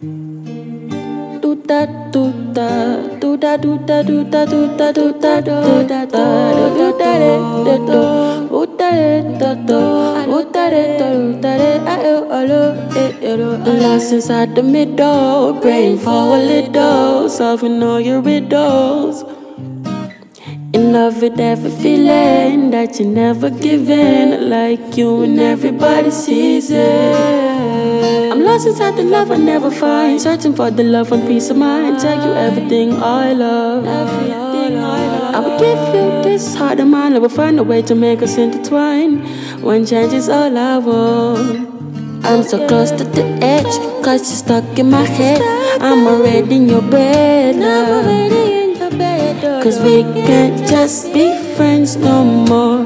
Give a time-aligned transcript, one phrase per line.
[0.00, 2.22] Do da oh
[12.94, 13.34] eh
[13.82, 19.24] lost inside the middle praying for a little solving all your riddles
[20.72, 27.57] in love with every feeling that you never given, like you and everybody sees it.
[28.58, 32.00] Lost inside the love I never find, searching for the love and peace of mind.
[32.00, 33.86] Tell you everything I love.
[33.86, 35.34] Everything I love.
[35.36, 37.14] I will give you this heart of mine.
[37.14, 39.20] I will find a way to make us intertwine.
[39.62, 42.26] One change is all I oh, want.
[42.26, 45.40] I'm so close to the edge, cause you're stuck in my head.
[45.80, 48.48] I'm already in your bed now.
[49.62, 52.82] Cause we can't just be friends no more.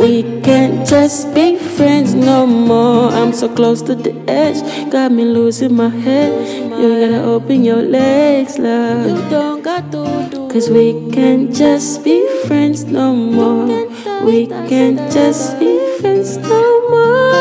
[0.00, 3.10] We can't just be friends no more.
[3.10, 6.32] I'm so close to the edge, got me losing my head.
[6.80, 9.06] You gotta open your legs, love.
[9.06, 10.48] You don't got to do.
[10.48, 13.66] Cause we can't just be friends no more.
[14.24, 17.32] We can't just be friends no more.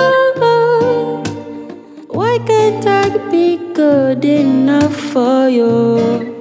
[2.07, 6.31] Why can't I be good enough for you?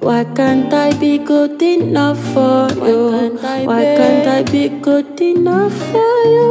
[0.00, 3.34] Why can't I be good enough for you?
[3.66, 6.45] Why can't I be good enough for you?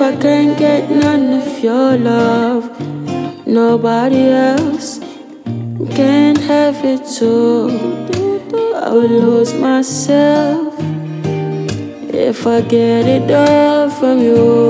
[0.00, 2.64] If I can't get none of your love,
[3.46, 4.98] nobody else
[5.94, 7.68] can have it too.
[8.76, 10.74] I will lose myself
[12.14, 14.69] if I get it all from you.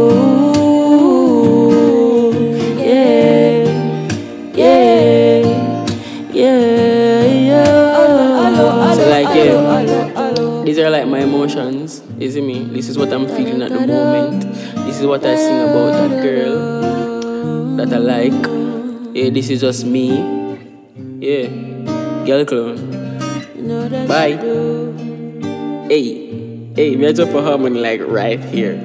[11.55, 12.03] Emotions.
[12.19, 12.65] You see me?
[12.65, 14.43] This is what I'm feeling at the moment.
[14.87, 19.15] This is what I sing about that girl that I like.
[19.15, 20.19] Yeah, this is just me.
[21.21, 21.48] Yeah,
[22.25, 22.78] girl clone.
[24.06, 24.37] Bye.
[25.88, 28.78] Hey, hey, we are drop for harmony like right here.